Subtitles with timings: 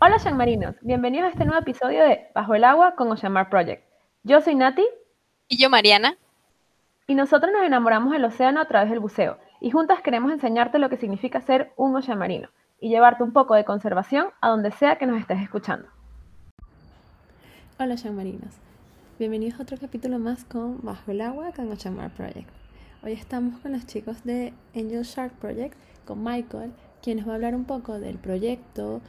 [0.00, 3.82] Hola Marinos, bienvenidos a este nuevo episodio de Bajo el Agua con Oceanmar Project.
[4.22, 4.86] Yo soy Nati.
[5.48, 6.16] Y yo Mariana.
[7.08, 10.88] Y nosotros nos enamoramos del océano a través del buceo, y juntas queremos enseñarte lo
[10.88, 12.48] que significa ser un oceanmarino
[12.78, 15.88] y llevarte un poco de conservación a donde sea que nos estés escuchando.
[17.80, 18.54] Hola Marinos,
[19.18, 22.48] bienvenidos a otro capítulo más con Bajo el Agua con Oceanmar Project.
[23.02, 25.74] Hoy estamos con los chicos de Angel Shark Project,
[26.04, 26.72] con Michael,
[27.02, 29.00] quien nos va a hablar un poco del proyecto,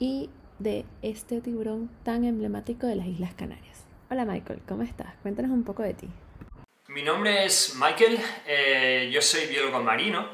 [0.00, 3.84] y de este tiburón tan emblemático de las Islas Canarias.
[4.10, 5.14] Hola Michael, ¿cómo estás?
[5.22, 6.08] Cuéntanos un poco de ti.
[6.88, 10.26] Mi nombre es Michael, eh, yo soy biólogo marino.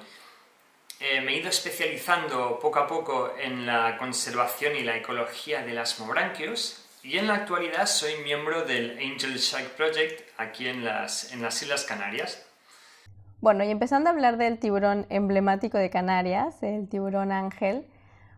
[0.99, 5.75] Eh, me he ido especializando poco a poco en la conservación y la ecología de
[5.75, 11.33] las mobranquios y en la actualidad soy miembro del Angel Shark Project aquí en las,
[11.33, 12.47] en las Islas Canarias.
[13.41, 17.87] Bueno, y empezando a hablar del tiburón emblemático de Canarias, el tiburón ángel,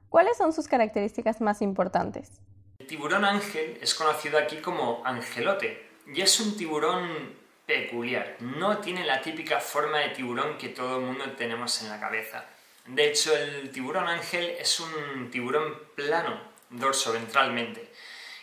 [0.08, 2.40] ¿Cuáles son sus características más importantes?
[2.78, 8.36] El tiburón ángel es conocido aquí como angelote y es un tiburón peculiar.
[8.40, 12.46] No tiene la típica forma de tiburón que todo el mundo tenemos en la cabeza.
[12.86, 17.92] De hecho, el tiburón ángel es un tiburón plano dorso ventralmente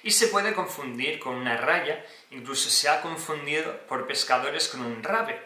[0.03, 5.01] y se puede confundir con una raya, incluso se ha confundido por pescadores con un
[5.01, 5.41] rabe.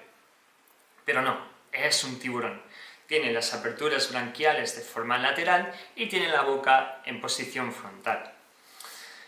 [1.05, 1.39] Pero no,
[1.71, 2.61] es un tiburón
[3.09, 8.35] tiene las aperturas branquiales de forma lateral y tiene la boca en posición frontal.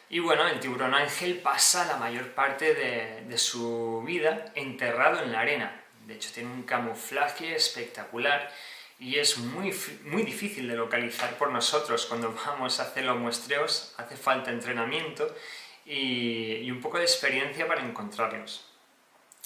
[0.08, 5.40] Y bueno, el tiburón ángel pasa la mayor parte de, su vida enterrado en la
[5.40, 5.82] arena.
[6.06, 8.52] De hecho, tiene un camuflaje espectacular
[9.00, 13.96] y es muy, muy difícil de localizar por nosotros cuando vamos a hacer los muestreos.
[13.98, 15.36] Hace falta entrenamiento
[15.88, 18.68] y, y un poco de experiencia para encontrarlos.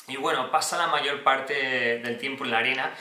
[0.07, 1.53] Y bueno, pasa la mayor parte
[1.99, 2.93] del tiempo en la arena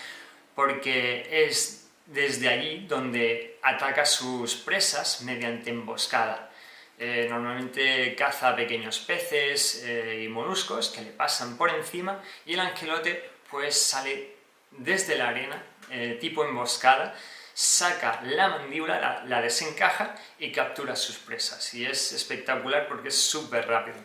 [0.54, 6.50] porque es desde allí donde ataca sus presas mediante emboscada.
[6.98, 12.60] Eh, normalmente caza pequeños peces eh, y moluscos que le pasan por encima y el
[12.60, 14.36] angelote pues sale
[14.70, 17.16] desde la arena, eh, tipo emboscada,
[17.52, 21.72] saca la mandíbula, la, desencaja y captura sus presas.
[21.74, 23.96] Y es espectacular porque es súper rápido.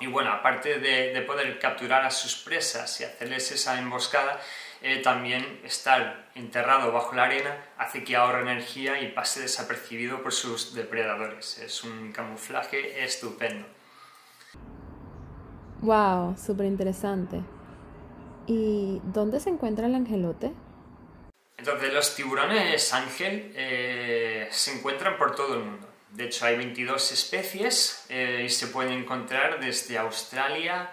[0.00, 4.40] Y bueno, aparte de, de poder capturar a sus presas y hacerles esa emboscada,
[4.86, 10.34] eh, también estar enterrado bajo la arena hace que ahorre energía y pase desapercibido por
[10.34, 11.56] sus depredadores.
[11.56, 13.66] Es un camuflaje estupendo.
[15.80, 17.40] Wow, súper interesante.
[18.46, 20.52] ¿Y dónde se encuentra el angelote?
[21.56, 25.88] Entonces, los tiburones ángel eh, se encuentran por todo el mundo.
[26.10, 30.92] De hecho, hay 22 especies eh, y se pueden encontrar desde Australia,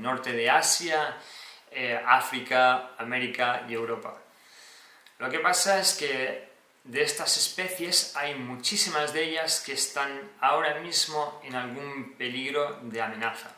[0.00, 1.16] norte de Asia,
[1.70, 4.16] eh, África, América y Europa.
[5.18, 6.48] Lo que pasa es que
[6.84, 13.02] de estas especies hay muchísimas de ellas que están ahora mismo en algún peligro de
[13.02, 13.50] amenaza.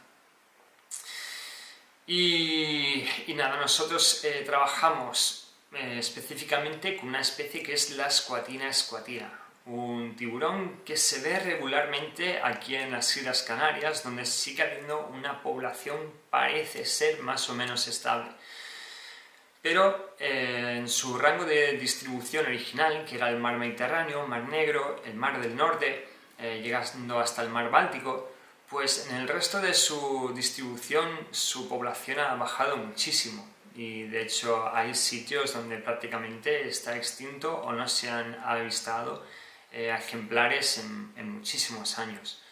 [2.06, 3.06] Y,
[3.36, 10.16] nada, nosotros eh, trabajamos eh, específicamente con una especie que es la escuatina escuatina un
[10.16, 15.98] tiburón que se ve regularmente aquí en las Islas Canarias, donde sigue habiendo una población,
[16.28, 18.30] parece ser más o menos estable.
[19.62, 25.02] Pero eh, en su rango de distribución original, que era el mar Mediterráneo, mar Negro,
[25.04, 26.08] el mar del Norte,
[26.38, 28.32] eh, llegando hasta el mar Báltico,
[28.68, 34.68] pues en el resto de su distribución su población ha bajado muchísimo y de hecho
[34.74, 39.24] hay sitios donde prácticamente está extinto o no se han avistado
[39.72, 42.42] eh, ejemplares en, muchísimos años.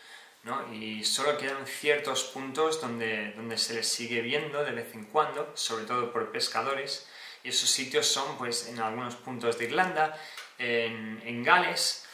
[0.44, 0.72] ¿no?
[0.72, 5.50] Y solo quedan ciertos puntos donde, donde se les sigue viendo de vez en cuando,
[5.54, 7.08] sobre todo por pescadores,
[7.42, 10.18] y esos sitios son pues, en algunos puntos de Irlanda,
[10.58, 12.06] en, en Gales,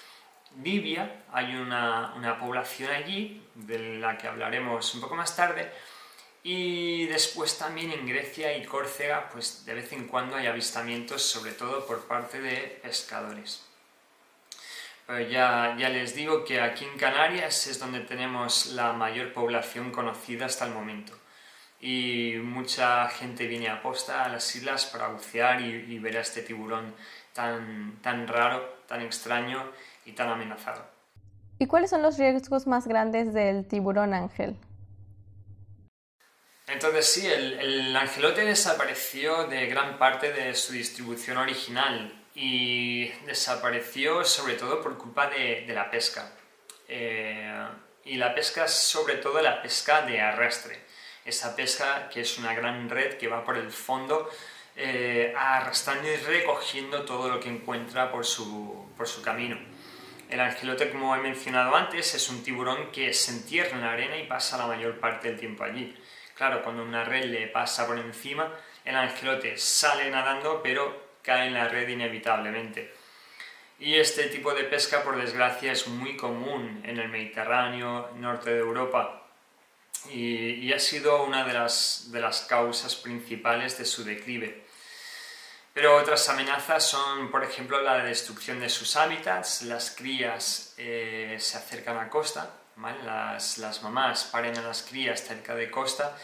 [0.62, 5.70] Libia, hay una, una, población allí, de la que hablaremos un poco más tarde,
[6.42, 11.52] y después también en Grecia y Córcega, pues de vez en cuando hay avistamientos, sobre
[11.52, 13.64] todo por parte de pescadores.
[15.08, 20.46] Ya, ya les digo que aquí en Canarias es donde tenemos la mayor población conocida
[20.46, 21.12] hasta el momento.
[21.78, 26.40] Y mucha gente viene a posta a las islas para bucear y, ver a este
[26.40, 26.94] tiburón
[27.34, 29.70] tan, tan raro, tan extraño
[30.06, 30.86] y tan amenazado.
[31.58, 34.56] ¿Y cuáles son los riesgos más grandes del tiburón ángel?
[36.66, 44.24] Entonces sí, el, el, angelote desapareció de gran parte de su distribución original y desapareció
[44.24, 46.32] sobre todo por culpa de, la pesca.
[46.88, 47.66] Eh,
[48.04, 50.78] y la pesca sobre todo la pesca de arrastre.
[51.24, 54.28] Esa pesca que es una gran red que va por el fondo
[54.76, 59.56] eh, arrastrando y recogiendo todo lo que encuentra por su, por su camino.
[60.28, 64.16] El angelote, como he mencionado antes, es un tiburón que se entierra en la arena
[64.16, 65.96] y pasa la mayor parte del tiempo allí.
[66.34, 68.52] Claro, cuando una red le pasa por encima,
[68.84, 72.92] el angelote sale nadando, pero cae en la red inevitablemente.
[73.78, 78.60] Y este tipo de pesca, por desgracia, es muy común en el Mediterráneo, norte de
[78.60, 79.22] Europa,
[80.10, 84.64] y, ha sido una de las, de las causas principales de su declive.
[85.72, 91.58] Pero otras amenazas son, por ejemplo, la destrucción de sus hábitats, las crías eh, se
[91.58, 92.50] acercan a costa,
[93.04, 96.16] las, las, mamás paren a las crías cerca de costa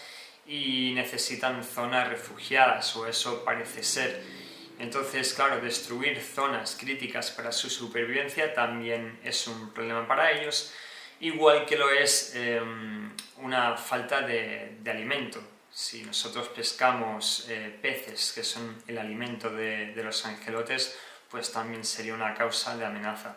[0.47, 4.40] y necesitan zonas refugiadas, o eso parece ser.
[4.81, 10.73] Entonces, claro, destruir zonas críticas para su supervivencia también es un problema para ellos,
[11.21, 15.39] igual que lo es em, una falta de, alimento.
[15.71, 20.99] Si nosotros pescamos eh, peces, que son el alimento de, los angelotes,
[21.31, 23.37] pues también sería una causa de amenaza.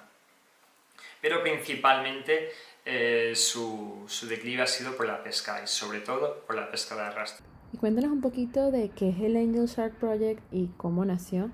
[1.19, 2.53] Pero principalmente
[2.85, 6.95] eh, su, su, declive ha sido por la pesca y sobre todo por la pesca
[6.95, 7.52] de arrastre.
[7.73, 11.49] Y cuéntanos un poquito de qué es el Angel Shark Project y cómo nació.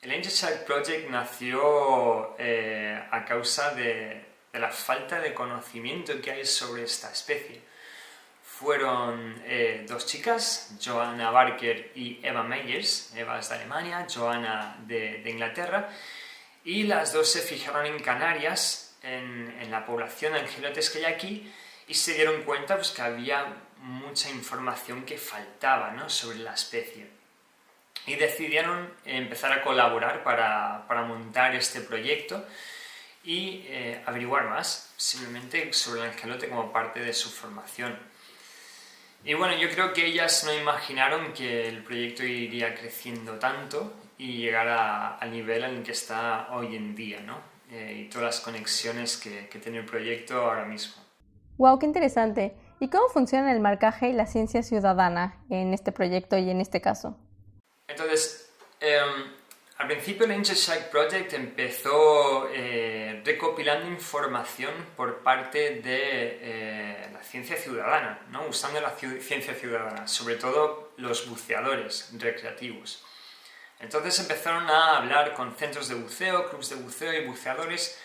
[0.00, 6.30] El Angel Shark Project nació eh, a causa de, de la falta de conocimiento que
[6.30, 7.60] hay sobre esta especie.
[8.42, 13.12] Fueron eh, dos chicas, Joanna Barker y Eva Meyers.
[13.16, 15.88] Eva es de Alemania, Joanna de, Inglaterra.
[16.64, 21.52] Y las dos se fijaron en Canarias, en, la población de angelotes que hay aquí,
[21.86, 23.46] y se dieron cuenta pues, que había
[23.88, 27.06] mucha información que faltaba sobre la especie.
[28.06, 32.46] Y decidieron empezar a colaborar para, para montar este proyecto
[33.24, 37.98] y eh, averiguar más simplemente sobre el angelote como parte de su formación.
[39.24, 44.38] Y bueno, yo creo que ellas no imaginaron que el proyecto iría creciendo tanto y
[44.38, 47.38] llegara al nivel en el que está hoy en día, ¿no?
[47.70, 51.02] Eh, y todas las conexiones que, que tiene el proyecto ahora mismo.
[51.58, 51.78] ¡Wow!
[51.78, 52.67] ¡Qué interesante!
[52.80, 56.80] ¿Y cómo funciona el marcaje y la ciencia ciudadana en este proyecto y en este
[56.80, 57.18] caso?
[57.88, 59.32] Entonces, em,
[59.78, 67.56] al principio el Shark Project empezó eh, recopilando información por parte de eh, la ciencia
[67.56, 68.46] ciudadana, ¿no?
[68.46, 73.04] usando la ciencia ciudadana, sobre todo los buceadores recreativos.
[73.80, 77.98] Entonces empezaron a hablar con centros de buceo, clubes de buceo y buceadores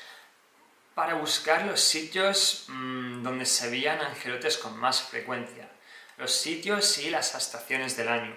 [0.95, 5.69] para buscar los sitios mm, donde se veían angelotes con más frecuencia,
[6.18, 8.36] los sitios y las estaciones del año.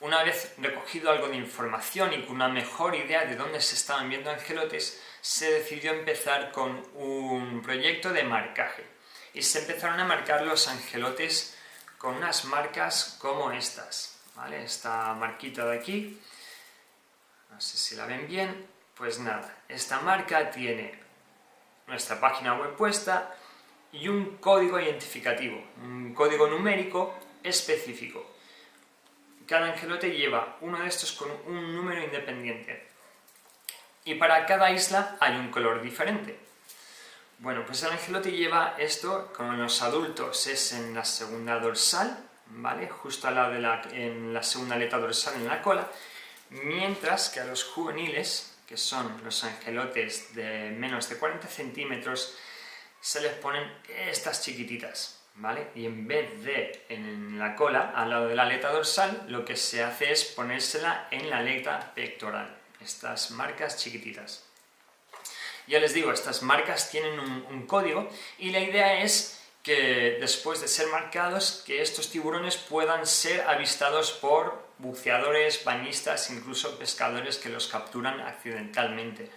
[0.00, 4.08] Una vez recogido algo de información y con una mejor idea de dónde se estaban
[4.08, 8.86] viendo angelotes, se decidió empezar con un proyecto de marcaje.
[9.34, 11.56] Y se empezaron a marcar los angelotes
[11.96, 14.18] con unas marcas como estas.
[14.36, 14.62] ¿vale?
[14.62, 16.20] Esta marquita de aquí,
[17.50, 18.68] no sé si la ven bien,
[18.98, 20.92] pues nada, esta marca tiene
[21.86, 23.32] nuestra página web puesta
[23.92, 27.14] y un código identificativo, un código numérico
[27.44, 28.34] específico.
[29.46, 32.88] Cada angelote lleva uno de estos con un número independiente.
[34.04, 36.38] Y para cada isla hay un color diferente.
[37.38, 42.88] Bueno, pues el angelote lleva esto, con los adultos es en la segunda dorsal, ¿vale?
[42.88, 45.88] Justo al lado de la, en la segunda aleta dorsal en la cola,
[46.50, 52.36] mientras que a los juveniles, que son los angelotes de menos de 40 centímetros,
[53.00, 55.68] se les ponen estas chiquititas, ¿vale?
[55.74, 59.56] Y en vez de en la cola, al lado de la aleta dorsal, lo que
[59.56, 64.44] se hace es ponérsela en la aleta pectoral, estas marcas chiquititas.
[65.66, 70.68] Ya les digo, estas marcas tienen un, código y la idea es que después de
[70.68, 77.68] ser marcados, que estos tiburones puedan ser avistados por buceadores, bañistas, incluso pescadores que los
[77.68, 79.30] capturan accidentalmente.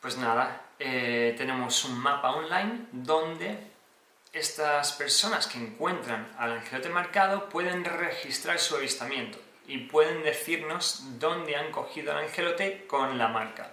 [0.00, 3.58] Pues nada, eh, tenemos un mapa online donde
[4.32, 11.56] estas personas que encuentran al angelote marcado pueden registrar su avistamiento y pueden decirnos dónde
[11.56, 13.70] han cogido al angelote con la marca.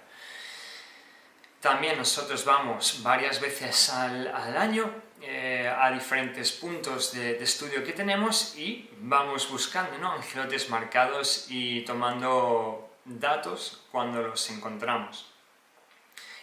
[1.60, 4.92] También nosotros vamos varias veces al, año
[5.22, 10.12] eh, a diferentes puntos de, estudio que tenemos y vamos buscando ¿no?
[10.12, 15.30] angelotes marcados y tomando datos cuando los encontramos.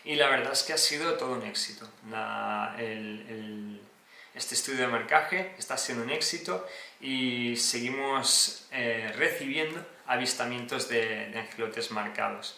[0.05, 1.87] Y la verdad es que ha sido todo un éxito.
[2.77, 3.81] el,
[4.33, 6.65] este estudio de marcaje está siendo un éxito
[7.01, 12.57] y seguimos eh, recibiendo avistamientos de, angelotes marcados.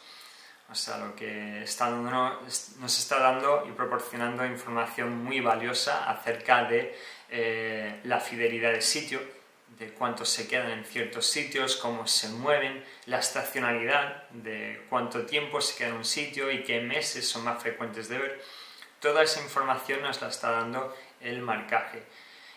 [0.71, 6.97] O sea, lo que está nos está dando y proporcionando información muy valiosa acerca de
[7.29, 9.19] eh, la fidelidad del sitio,
[9.77, 15.59] de cuánto se quedan en ciertos sitios, cómo se mueven, la estacionalidad, de cuánto tiempo
[15.59, 18.41] se queda en un sitio y qué meses son más frecuentes de ver.
[19.01, 22.03] Toda esa información nos la está dando el marcaje.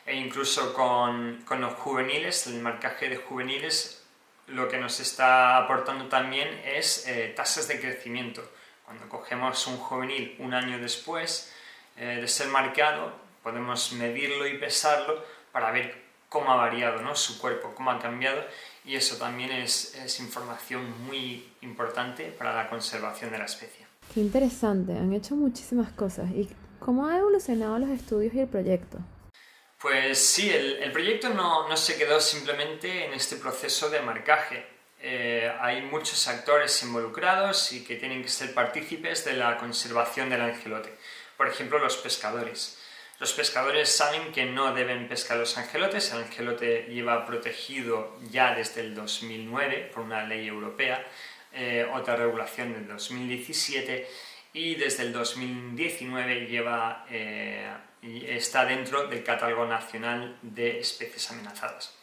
[0.07, 4.04] E incluso con, con los juveniles, el marcaje de juveniles,
[4.49, 8.43] lo que nos está aportando también es eh, tasas de crecimiento.
[8.85, 11.53] Cuando cogemos un juvenil un año después
[11.97, 17.15] eh, de ser marcado, podemos medirlo y pesarlo para ver cómo ha variado ¿no?
[17.15, 18.45] su cuerpo, cómo ha cambiado
[18.85, 23.87] y eso también es, es información muy importante para la conservación de la especie.
[24.13, 26.31] Qué interesante, han hecho muchísimas cosas.
[26.31, 26.49] ¿Y
[26.79, 28.99] cómo han evolucionado los estudios y el proyecto?
[29.85, 34.65] Pues sí, el, proyecto no, no, se quedó simplemente en este proceso de marcaje.
[34.99, 40.41] Eh, hay muchos actores involucrados y que tienen que ser partícipes de la conservación del
[40.41, 40.91] angelote.
[41.37, 42.83] Por ejemplo, los pescadores.
[43.21, 46.13] Los pescadores saben que no deben pescar los angelotes.
[46.13, 51.07] El angelote lleva protegido ya desde el 2009 por una ley europea,
[51.53, 54.09] eh, otra regulación del 2017
[54.55, 57.69] y desde el 2019 lleva eh,
[58.05, 61.95] y está dentro del catálogo nacional de especies amenazadas.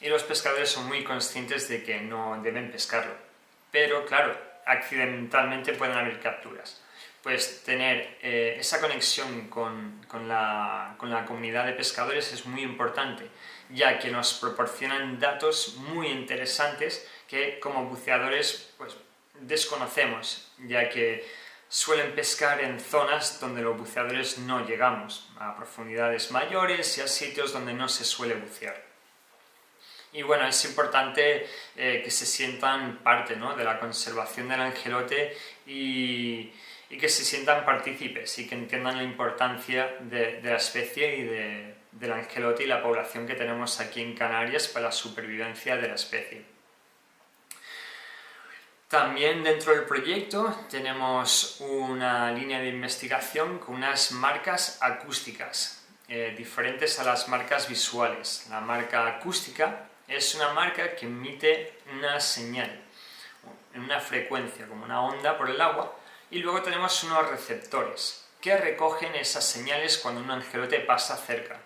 [0.00, 3.14] Y los pescadores son muy conscientes de que no deben pescarlo.
[3.70, 6.82] Pero claro, accidentalmente pueden haber capturas.
[7.22, 12.62] Pues tener eh, esa conexión con, con, la, con la comunidad de pescadores es muy
[12.62, 13.30] importante,
[13.70, 18.96] ya que nos proporcionan datos muy interesantes que como buceadores pues,
[19.40, 21.24] desconocemos, ya que
[21.74, 27.52] suelen pescar en zonas donde los buceadores no llegamos, a profundidades mayores y a sitios
[27.52, 28.80] donde no se suele bucear.
[30.12, 33.56] Y bueno, es importante eh, que se sientan parte ¿no?
[33.56, 36.52] de la conservación del angelote y,
[36.88, 42.12] que se sientan partícipes y que entiendan la importancia de, la especie y de, del
[42.12, 46.54] angelote y la población que tenemos aquí en Canarias para la supervivencia de la especie.
[48.94, 57.00] También dentro del proyecto tenemos una línea de investigación con unas marcas acústicas, eh, diferentes
[57.00, 58.46] a las marcas visuales.
[58.50, 62.70] La marca acústica es una marca que emite una señal
[63.74, 65.92] en una frecuencia, como una onda por el agua,
[66.30, 71.58] y luego tenemos unos receptores que recogen esas señales cuando un angelote pasa cerca.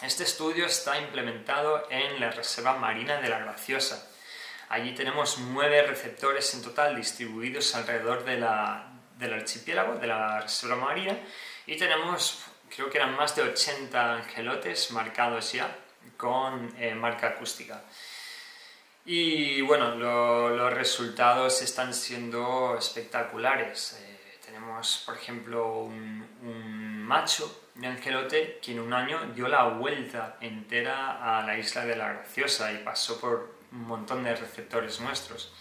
[0.00, 4.09] Este estudio está implementado en la Reserva Marina de la Graciosa,
[4.70, 8.86] Allí tenemos nueve receptores en total distribuidos alrededor de la,
[9.18, 11.18] del archipiélago, de la reserva marina,
[11.66, 15.76] y tenemos, creo que eran más de 80 angelotes marcados ya
[16.16, 17.82] con eh, marca acústica.
[19.04, 24.00] Y bueno, los resultados están siendo espectaculares.
[24.00, 30.36] Eh, tenemos, por ejemplo, un, macho de angelote que en un año dio la vuelta
[30.40, 35.52] entera a la isla de la Graciosa y pasó por un montón de receptores nuestros.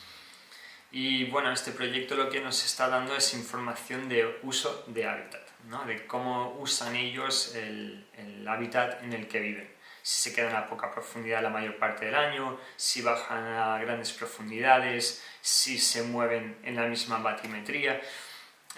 [0.92, 5.48] Y bueno, este proyecto lo que nos está dando es información de uso de hábitat,
[5.66, 5.86] ¿no?
[5.86, 8.08] de cómo usan ellos el,
[8.48, 9.70] hábitat en el que viven.
[10.02, 14.12] Si se quedan a poca profundidad la mayor parte del año, si bajan a grandes
[14.14, 18.02] profundidades, si se mueven en la misma batimetría.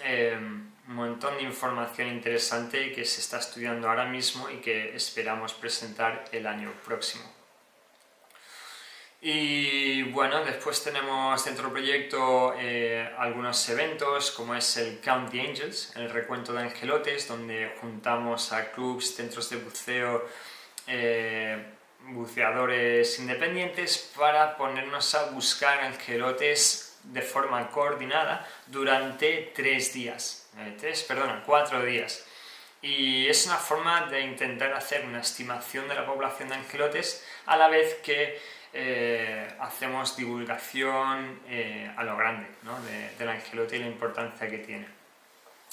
[0.00, 0.36] Eh,
[0.88, 6.24] un montón de información interesante que se está estudiando ahora mismo y que esperamos presentar
[6.32, 7.41] el año próximo.
[9.24, 15.40] Y bueno, después tenemos dentro del proyecto eh, algunos eventos como es el Count the
[15.40, 20.28] Angels, el recuento de angelotes, donde juntamos a clubs, centros de buceo,
[20.88, 21.56] eh,
[22.08, 31.04] buceadores independientes para ponernos a buscar angelotes de forma coordinada durante tres días, eh, tres,
[31.04, 32.26] perdona, cuatro días.
[32.80, 37.56] Y es una forma de intentar hacer una estimación de la población de angelotes a
[37.56, 38.40] la vez que
[38.72, 42.80] eh, hacemos divulgación eh, a lo grande ¿no?
[42.82, 44.86] de, del angelote y la importancia que tiene.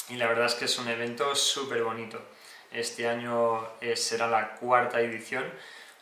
[0.09, 2.21] Y la verdad es que es un evento súper bonito.
[2.71, 5.45] Este año eh, será la cuarta edición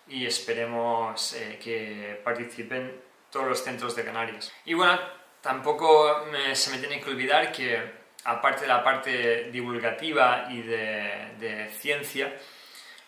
[0.08, 4.52] y esperemos eh, que participen todos los centros de Canarias.
[4.66, 4.98] Y bueno,
[5.42, 7.80] tampoco me, se me tiene que olvidar que
[8.24, 12.34] aparte de la parte divulgativa y de, de ciencia,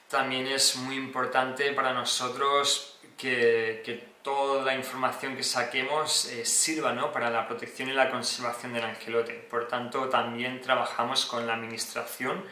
[0.09, 6.93] también es muy importante para nosotros que, que toda la información que saquemos eh, sirva
[6.93, 7.11] ¿no?
[7.11, 9.33] para la protección y la conservación del angelote.
[9.33, 12.45] Por tanto, también trabajamos con la administración,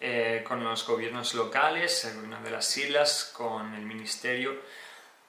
[0.00, 4.60] eh, con los gobiernos locales, el de las islas, con el ministerio,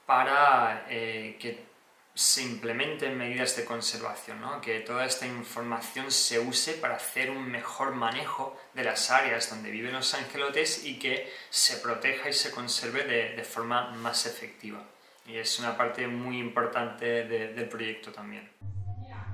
[0.06, 1.75] para eh, que
[2.16, 4.62] se implementen medidas de conservación, ¿no?
[4.62, 9.70] que toda esta información se use para hacer un mejor manejo de las áreas donde
[9.70, 14.82] viven los angelotes y que se proteja y se conserve de, forma más efectiva.
[15.28, 18.50] Y es una parte muy importante del proyecto también.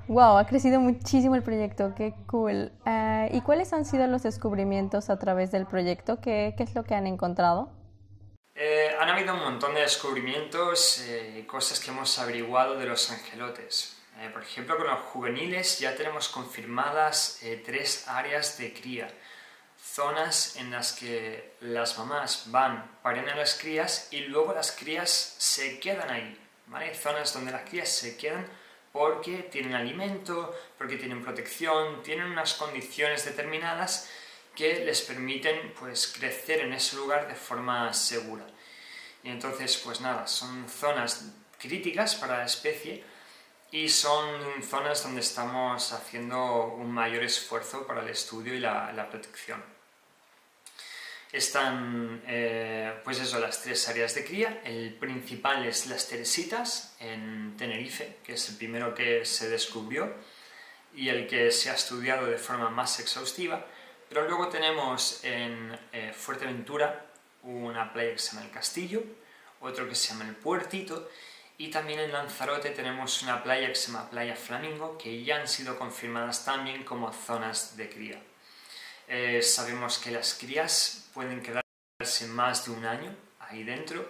[0.08, 2.72] Wow, ha crecido muchísimo el proyecto, qué cool.
[2.84, 6.20] Eh, ¿Y cuáles han sido los descubrimientos a través del proyecto?
[6.20, 7.70] ¿Qué, qué es lo que han encontrado?
[8.64, 13.10] Eh, han habido un montón de descubrimientos y eh, cosas que hemos averiguado de los
[13.10, 13.96] angelotes.
[14.20, 19.12] Eh, por ejemplo, con los juveniles ya tenemos confirmadas tres áreas de cría.
[19.76, 25.10] Zonas en las que las mamás van, paren a las crías y luego las crías
[25.10, 26.38] se quedan ahí.
[26.68, 26.94] ¿vale?
[26.94, 28.46] Zonas donde las crías se quedan
[28.92, 34.08] porque tienen alimento, porque tienen protección, tienen unas condiciones determinadas
[34.54, 38.46] que les permiten pues, crecer en ese lugar de forma segura.
[39.22, 43.04] Y entonces, pues nada, son zonas críticas para la especie
[43.70, 49.64] y son zonas donde estamos haciendo un mayor esfuerzo para el estudio y la, protección.
[51.32, 54.60] Están, eh, pues eso, las tres áreas de cría.
[54.64, 60.14] El principal es las Teresitas en Tenerife, que es el primero que se descubrió
[60.94, 63.66] y el que se ha estudiado de forma más exhaustiva.
[64.12, 67.06] Pero luego tenemos en eh, Fuerteventura
[67.44, 69.02] una playa que se llama El Castillo,
[69.60, 71.08] otro que se llama El Puertito,
[71.56, 75.48] y también en Lanzarote tenemos una playa que se llama Playa Flamingo, que ya han
[75.48, 78.22] sido confirmadas también como zonas de cría.
[79.08, 84.06] Eh, sabemos que las crías pueden quedarse más de un año ahí dentro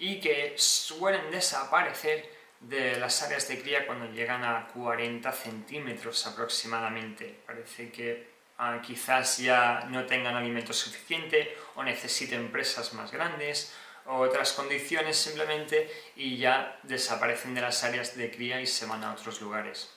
[0.00, 7.42] y que suelen desaparecer de las áreas de cría cuando llegan a 40 centímetros aproximadamente.
[7.46, 13.74] Parece que Ah, quizás ya no tengan alimento suficiente o necesiten presas más grandes
[14.06, 19.04] o otras condiciones simplemente y ya desaparecen de las áreas de cría y se van
[19.04, 19.90] a otros lugares.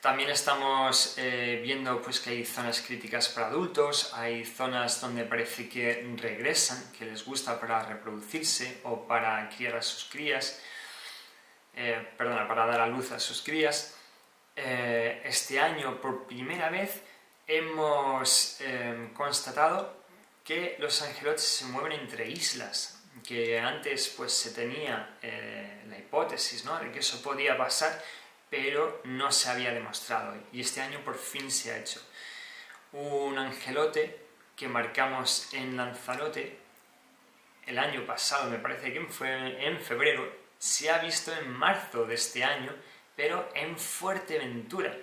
[0.00, 5.68] También estamos eh, viendo pues, que hay zonas críticas para adultos, hay zonas donde parece
[5.68, 10.60] que regresan, que les gusta para reproducirse o para criar a sus crías,
[11.74, 13.94] eh, perdona, para dar a luz a sus crías.
[14.54, 17.02] Eh, este año por primera vez
[17.46, 20.02] hemos em, constatado
[20.44, 26.64] que los angelotes se mueven entre islas, que antes pues se tenía eh, la hipótesis
[26.64, 26.78] ¿no?
[26.78, 28.02] de que eso podía pasar,
[28.50, 32.02] pero no se había demostrado y este año por fin se ha hecho.
[32.92, 34.20] Un angelote
[34.54, 36.58] que marcamos en Lanzarote
[37.66, 42.14] el año pasado, me parece que fue en febrero, se ha visto en marzo de
[42.16, 42.74] este año
[43.16, 44.96] pero en Fuerteventura.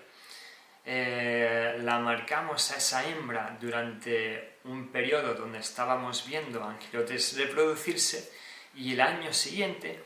[0.85, 8.31] Eh, la marcamos a esa hembra durante un periodo donde estábamos viendo angelotes reproducirse
[8.75, 10.03] y el año siguiente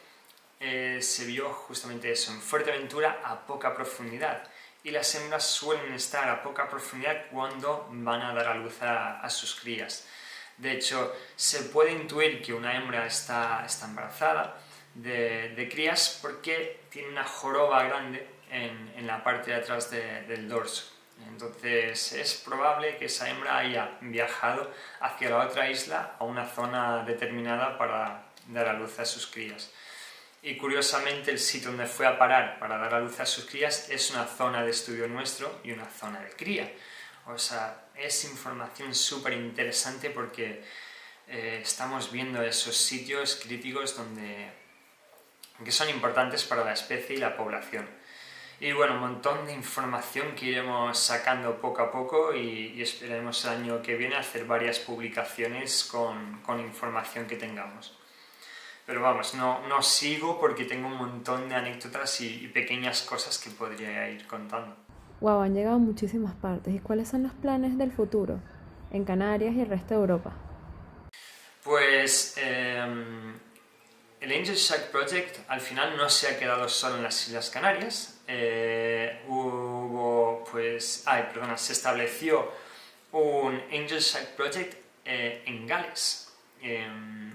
[0.60, 4.48] eh, se vio justamente eso, en Fuerteventura a poca profundidad.
[4.84, 9.30] Y las hembras suelen estar a poca profundidad cuando van a dar a luz a,
[9.30, 10.08] sus crías.
[10.58, 14.58] De hecho, se puede intuir que una hembra está, está embarazada
[14.96, 20.92] de, crías porque tiene una joroba grande en, la parte de atrás del dorso.
[21.28, 27.04] Entonces es probable que esa hembra haya viajado hacia la otra isla a una zona
[27.04, 29.72] determinada para dar a luz a sus crías.
[30.42, 33.90] Y curiosamente el sitio donde fue a parar para dar a luz a sus crías
[33.90, 36.72] es una zona de estudio nuestro y una zona de cría.
[37.28, 40.64] O sea, es información súper interesante porque
[41.28, 44.52] eh, estamos viendo esos sitios críticos donde
[45.64, 47.88] que son importantes para la especie y la población.
[48.60, 53.52] Y bueno, un montón de información que iremos sacando poco a poco y, esperemos el
[53.52, 57.98] año que viene hacer varias publicaciones con, con información que tengamos.
[58.86, 63.38] Pero vamos, no, no, sigo porque tengo un montón de anécdotas y, y, pequeñas cosas
[63.38, 64.76] que podría ir contando.
[65.20, 66.74] Wow, han llegado muchísimas partes.
[66.74, 68.40] ¿Y cuáles son los planes del futuro
[68.92, 70.34] en Canarias y el resto de Europa?
[71.64, 72.86] Pues eh,
[74.24, 78.22] el Angel Shack Project al final no se ha quedado solo en las Islas Canarias.
[78.26, 82.50] Eh, hubo, pues, ay, perdona, se estableció
[83.12, 86.32] un Angel Shack Project eh, en Gales,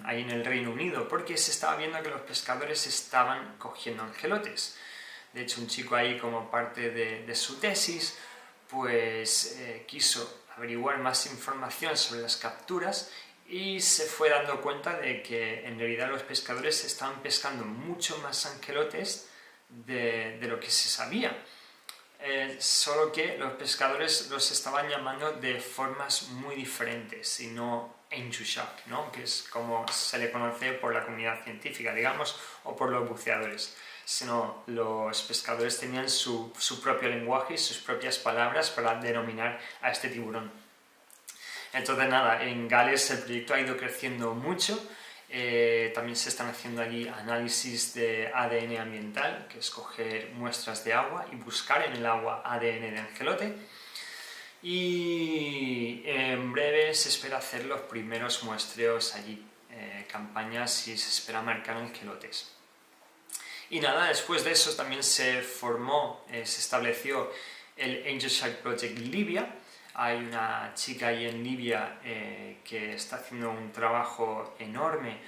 [0.05, 4.79] ahí en el Reino Unido, porque se estaba viendo que los pescadores estaban cogiendo angelotes.
[5.35, 8.18] De hecho, un chico ahí, como parte de, su tesis,
[8.70, 13.11] pues eh, quiso averiguar más información sobre las capturas
[13.48, 18.44] y se fue dando cuenta de que en realidad los pescadores estaban pescando mucho más
[18.44, 19.28] angelotes
[19.68, 21.37] de, lo que se sabía.
[22.20, 28.87] Eh, solo que los pescadores los estaban llamando de formas muy diferentes y no enchushak,
[28.87, 29.11] ¿no?
[29.12, 33.76] que es como se le conoce por la comunidad científica, digamos, o por los buceadores.
[34.04, 39.90] sino los pescadores tenían su, su propio lenguaje y sus propias palabras para denominar a
[39.90, 40.67] este tiburón.
[41.72, 44.83] Entonces nada, en Gales el proyecto ha ido creciendo mucho,
[45.31, 50.94] eh, también se están haciendo allí análisis de ADN ambiental, que es coger muestras de
[50.94, 53.54] agua y buscar en el agua ADN de angelote.
[54.62, 61.42] Y en breve se espera hacer los primeros muestreos allí, eh, campañas y se espera
[61.42, 62.50] marcar angelotes.
[63.70, 67.31] Y nada, después de eso también se formó, eh, se estableció
[67.76, 69.54] el Angel Shark Project Libia,
[69.98, 75.18] hay una chica ahí en Libia eh, que está haciendo un trabajo enorme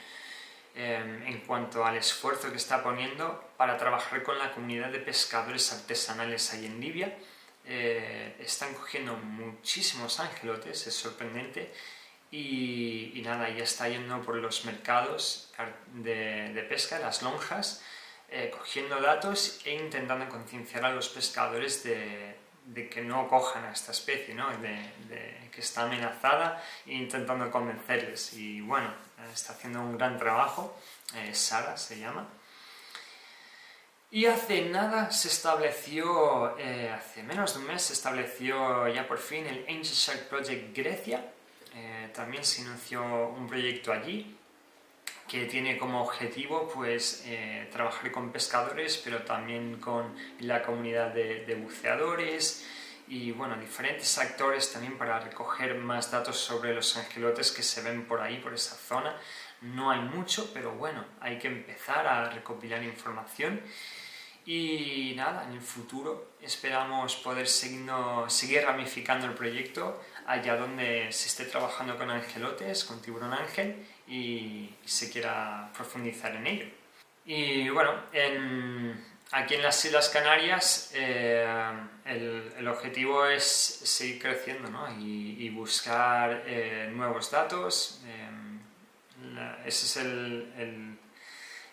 [0.77, 5.73] em, en cuanto al esfuerzo que está poniendo para trabajar con la comunidad de pescadores
[5.73, 7.19] artesanales ahí en Libia.
[7.67, 11.73] Eh, están cogiendo muchísimos angelotes, es sorprendente.
[12.31, 15.53] Y, nada, ya está yendo por los mercados
[15.95, 17.83] de, pesca, las lonjas,
[18.29, 23.73] eh, cogiendo datos e intentando concienciar a los pescadores de, de que no cojan a
[23.73, 24.49] esta especie, ¿no?
[24.59, 28.35] de, que está amenazada e intentando convencerles.
[28.35, 28.93] Y bueno,
[29.33, 30.77] está haciendo un gran trabajo,
[31.17, 32.29] eh, Sara se llama.
[34.13, 39.19] Y hace nada se estableció, eh, hace menos de un mes se estableció ya por
[39.19, 41.33] fin el Angel Shark Project Grecia.
[41.75, 44.37] Eh, también se inició un proyecto allí
[45.31, 51.55] que tiene como objetivo pues eh, trabajar con pescadores pero también con la comunidad de,
[51.55, 52.67] buceadores
[53.07, 58.07] y bueno diferentes actores también para recoger más datos sobre los angelotes que se ven
[58.07, 59.17] por ahí por esa zona.
[59.61, 63.61] No hay mucho pero bueno hay que empezar a recopilar información.
[64.47, 71.45] Y nada, en el futuro esperamos poder seguir ramificando el proyecto allá donde se esté
[71.45, 76.67] trabajando con angelotes, con tiburón ángel y se quiera profundizar en ello.
[77.25, 77.93] Y bueno,
[79.31, 81.47] aquí en las Islas Canarias eh,
[82.05, 84.69] el, objetivo es seguir creciendo
[84.99, 88.03] y, buscar eh, nuevos datos.
[88.05, 88.29] Eh,
[89.65, 90.99] ese es el,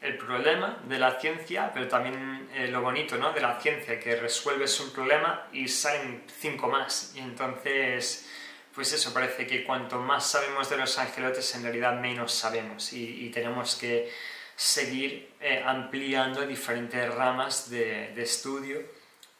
[0.01, 3.33] el, problema de la ciencia, pero también lo bonito ¿no?
[3.33, 7.13] de la ciencia, que resuelves un problema y salen cinco más.
[7.15, 8.29] Y entonces
[8.77, 13.31] pues eso, parece que cuanto más sabemos de los angelotes, en realidad menos sabemos y,
[13.31, 14.11] tenemos que
[14.55, 18.77] seguir eh, ampliando diferentes ramas de, estudio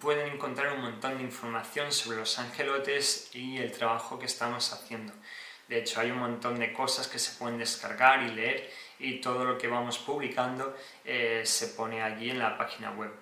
[0.00, 5.12] pueden encontrar un montón de información sobre los angelotes y el trabajo que estamos haciendo.
[5.68, 9.44] De hecho, hay un montón de cosas que se pueden descargar y leer y todo
[9.44, 13.12] lo que vamos publicando eh, se pone allí en la página web.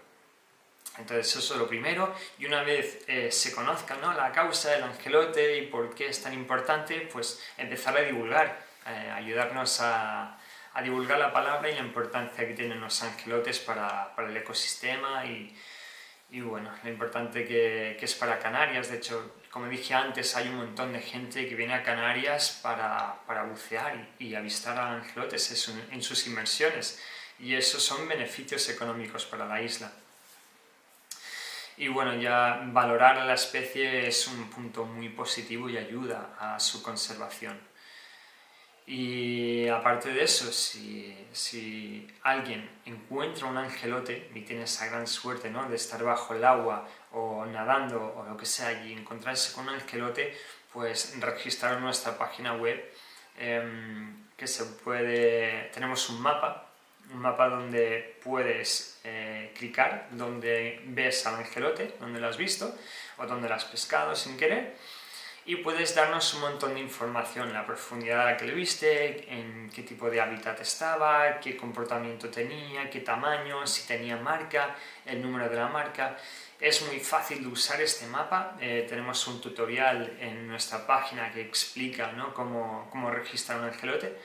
[0.99, 4.15] Entonces eso es lo primero y una vez eh, se conozca ¿no?
[4.15, 9.11] la causa del angelote y por qué es tan importante, pues empezar a divulgar, eh,
[9.15, 10.39] ayudarnos a,
[10.83, 15.57] divulgar la palabra y la importancia que tienen los angelotes para, para el ecosistema y,
[16.29, 18.91] y, bueno, lo importante que, que es para Canarias.
[18.91, 23.23] De hecho, como dije antes, hay un montón de gente que viene a Canarias para,
[23.27, 27.03] para bucear y, avistar a angelotes en sus inmersiones
[27.39, 29.91] y esos son beneficios económicos para la isla.
[31.79, 36.61] Y bueno, ya valorar a la especie es un punto muy positivo y ayuda a
[36.61, 37.59] su conservación.
[38.89, 45.51] Y aparte de eso, si, si, alguien encuentra un angelote y tiene esa gran suerte
[45.51, 45.69] ¿no?
[45.69, 49.75] de estar bajo el agua o nadando o lo que sea y encontrarse con un
[49.75, 50.37] angelote,
[50.73, 52.81] pues registrar nuestra página web
[53.39, 55.69] em, que se puede...
[55.75, 56.69] Tenemos un mapa,
[57.13, 62.73] un mapa donde puedes eh, clicar, donde ves al angelote, donde lo has visto
[63.19, 64.77] o donde lo has pescado sin querer
[65.49, 69.71] y puedes darnos un montón de información, la profundidad a la que lo viste, en
[69.73, 75.49] qué tipo de hábitat estaba, qué comportamiento tenía, qué tamaño, si tenía marca, el número
[75.49, 76.17] de la marca.
[76.59, 81.43] Es muy fácil de usar este mapa, eh, tenemos un tutorial en nuestra página que
[81.43, 82.35] explica ¿no?
[82.35, 84.19] cómo, cómo registrar un angelote.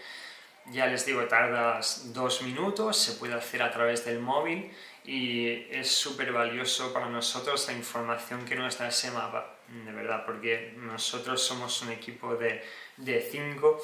[0.72, 4.72] Ya les digo, tardas dos minutos, se puede hacer a través del móvil
[5.06, 9.61] y es súper valioso para nosotros la información que nos da ese mapa.
[9.72, 12.64] De verdad, porque nosotros somos un equipo de,
[12.98, 13.82] de cinco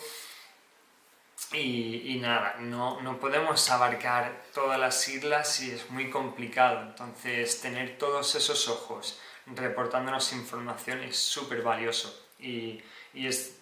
[1.54, 6.82] y, nada, no, no, podemos abarcar todas las islas y es muy complicado.
[6.82, 12.82] Entonces, tener todos esos ojos reportándonos información es súper valioso y,
[13.14, 13.62] y, es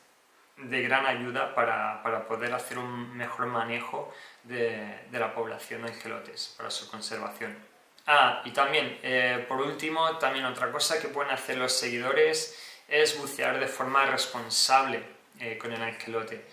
[0.57, 4.11] de gran ayuda para, para, poder hacer un mejor manejo
[4.43, 7.74] de, de, la población de angelotes, para su conservación.
[8.07, 13.17] Ah, y también, eh, por último, también otra cosa que pueden hacer los seguidores es
[13.17, 15.03] bucear de forma responsable
[15.39, 16.45] eh, con el angelote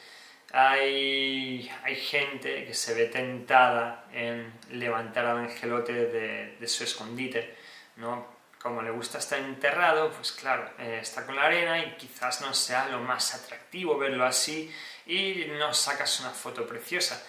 [0.52, 7.56] hay, hay, gente que se ve tentada en levantar al angelote de, su escondite,
[7.96, 8.26] ¿no?
[8.60, 12.52] Como le gusta estar enterrado, pues claro, eh, está con la arena y quizás no
[12.52, 14.72] sea lo más atractivo verlo así
[15.06, 17.26] y no sacas una foto preciosa.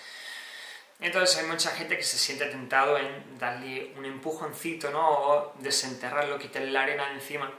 [1.00, 5.10] Entonces hay mucha gente que se siente tentado en darle un empujoncito, ¿no?
[5.10, 7.52] O desenterrarlo, quitarle la arena encima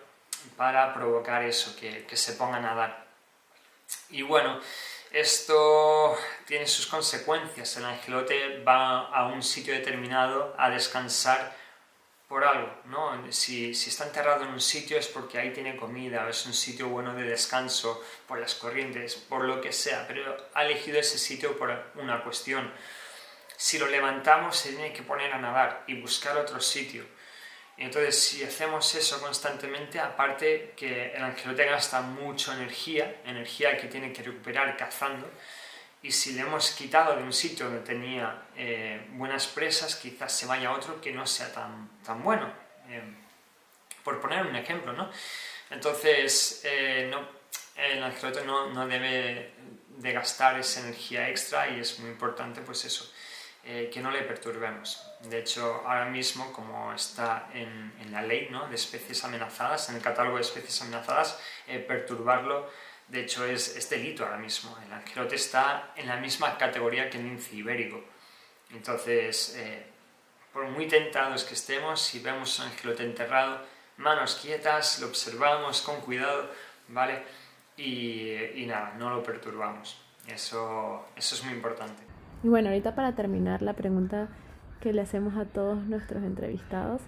[0.56, 3.06] para provocar eso, que, que se ponga a nadar.
[4.10, 4.60] Y bueno,
[5.14, 7.76] esto tiene sus consecuencias.
[7.76, 11.54] El angelote va a un sitio determinado a descansar
[12.28, 13.32] por algo, ¿no?
[13.32, 17.14] Si, está enterrado en un sitio es porque ahí tiene comida, es un sitio bueno
[17.14, 21.92] de descanso, por las corrientes, por lo que sea, pero ha elegido ese sitio por
[21.94, 22.72] una cuestión.
[23.56, 27.04] Si lo levantamos se tiene que poner a nadar y buscar otro sitio.
[27.76, 34.12] Entonces, si hacemos eso constantemente, aparte que el angelote gasta mucha energía, energía que tiene
[34.12, 35.28] que recuperar cazando,
[36.02, 40.46] y si le hemos quitado de un sitio donde tenía eh, buenas presas, quizás se
[40.46, 42.52] vaya a otro que no sea tan, tan bueno.
[42.88, 43.02] Eh,
[44.04, 45.10] por poner un ejemplo, ¿no?
[45.70, 47.26] Entonces, eh, no,
[47.74, 49.54] el angelote no, no debe
[49.88, 53.10] de gastar esa energía extra y es muy importante, pues eso,
[53.66, 55.02] eh, que no le perturbemos.
[55.22, 58.68] De hecho, ahora mismo, como está en, la ley ¿no?
[58.68, 62.70] de especies amenazadas, en el catálogo de especies amenazadas, eh, perturbarlo,
[63.08, 64.76] de hecho, es, delito ahora mismo.
[64.84, 68.04] El angelote está en la misma categoría que el lince ibérico.
[68.70, 69.86] Entonces, eh,
[70.52, 73.64] por muy tentados que estemos, si vemos un angelote enterrado,
[73.96, 76.50] manos quietas, lo observamos con cuidado,
[76.88, 77.22] ¿vale?
[77.78, 79.98] Y, y nada, no lo perturbamos.
[80.26, 82.13] Eso, eso es muy importante.
[82.44, 84.28] Y bueno, ahorita para terminar la pregunta
[84.82, 87.00] que le hacemos a todos nuestros entrevistados,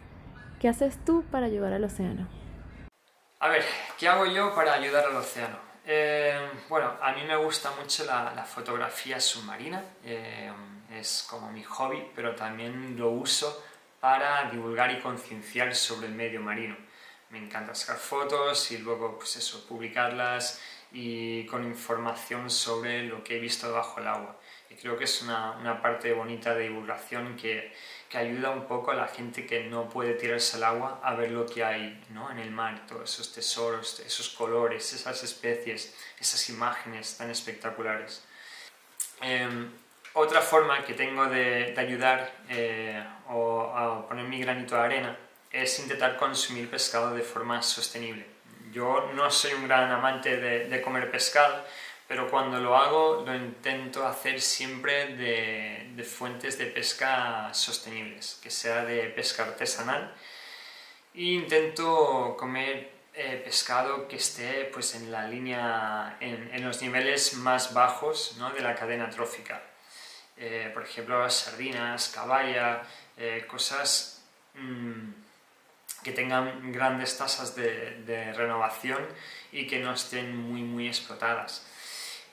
[0.58, 2.26] ¿qué haces tú para ayudar al océano?
[3.40, 3.62] A ver,
[3.98, 5.58] ¿qué hago yo para ayudar al océano?
[5.84, 10.50] Eh, bueno, a mí me gusta mucho la, fotografía submarina, eh,
[10.90, 13.62] es como mi hobby, pero también lo uso
[14.00, 16.78] para divulgar y concienciar sobre el medio marino.
[17.28, 23.36] Me encanta sacar fotos y luego, pues eso, publicarlas y con información sobre lo que
[23.36, 24.36] he visto bajo el agua.
[24.80, 27.72] Creo que es una, una parte bonita de divulgación que,
[28.08, 31.30] que, ayuda un poco a la gente que no puede tirarse al agua a ver
[31.30, 32.30] lo que hay ¿no?
[32.30, 38.22] en el mar, todos esos tesoros, esos colores, esas especies, esas imágenes tan espectaculares.
[39.20, 39.70] Em,
[40.12, 45.16] otra forma que tengo de, de ayudar eh, o a poner mi granito de arena
[45.50, 48.26] es intentar consumir pescado de forma sostenible.
[48.72, 51.64] Yo no soy un gran amante de, de comer pescado,
[52.08, 58.84] pero cuando lo hago lo intento hacer siempre de, fuentes de pesca sostenibles, que sea
[58.84, 60.14] de pesca artesanal.
[61.14, 67.72] E intento comer eh, pescado que esté pues, en la línea, en, los niveles más
[67.74, 68.50] bajos ¿no?
[68.50, 69.62] de la cadena trófica.
[70.36, 72.82] Eh, por ejemplo, sardinas, caballa,
[73.16, 74.22] eh, cosas
[74.54, 75.10] mmm,
[76.04, 79.02] que tengan grandes tasas de, de renovación
[79.50, 81.66] y que no estén muy, muy explotadas.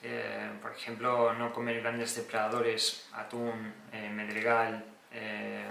[0.04, 5.68] Eh, por ejemplo, no comer grandes depredadores, atún, eh, medregal, eh,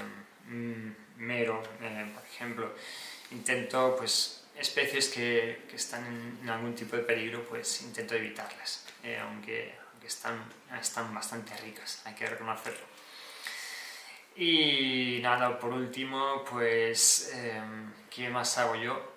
[0.47, 1.63] mm, mero,
[2.15, 2.75] por ejemplo.
[3.31, 8.87] Intento, pues, especies que, están en, algún tipo de peligro, pues intento evitarlas,
[9.23, 10.43] aunque, aunque están,
[10.81, 12.87] están bastante ricas, hay que reconocerlo.
[14.37, 17.33] Y nada, por último, pues,
[18.11, 19.13] ¿qué más hago yo?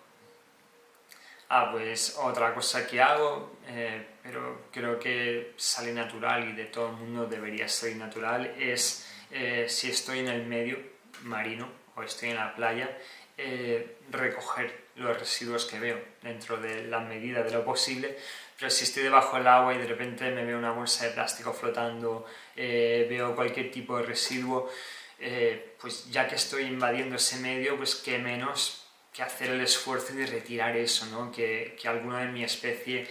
[1.50, 6.90] Ah, pues otra cosa que hago, eh, pero creo que sale natural y de todo
[6.90, 10.80] el mundo debería ser natural, es eh, si estoy en el medio
[11.22, 12.98] marino o estoy en la playa,
[13.38, 18.18] eh, recoger los residuos que veo dentro de la medida de lo posible,
[18.58, 21.54] pero si estoy debajo del agua y de repente me veo una bolsa de plástico
[21.54, 24.72] flotando, veo cualquier tipo de residuo,
[25.80, 30.26] pues ya que estoy invadiendo ese medio, pues qué menos que hacer el esfuerzo de
[30.26, 31.32] retirar eso, ¿no?
[31.32, 33.08] que, que alguna de mi especie,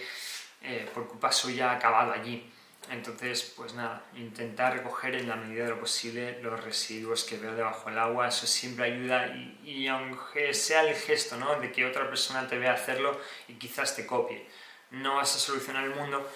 [0.64, 2.50] eh, por culpa suya, acabado allí.
[2.90, 7.54] Entonces, pues nada, intentar recoger en la medida de lo posible los residuos que veo
[7.54, 11.56] debajo del agua, eso siempre ayuda y, aunque sea el gesto, ¿no?
[11.60, 14.46] De que otra persona te vea hacerlo y quizás te copie.
[14.90, 16.28] No vas a solucionar el mundo,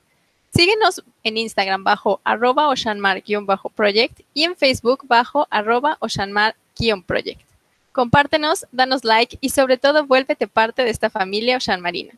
[0.54, 7.42] Síguenos en Instagram bajo arroba oceanmar-project y en Facebook bajo arroba oceanmar-project.
[7.92, 12.14] Compártenos, danos like y sobre todo vuélvete parte de esta familia Ocean Marina.